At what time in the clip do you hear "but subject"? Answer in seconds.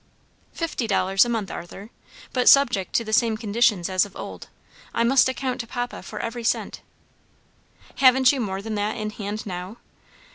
2.33-2.91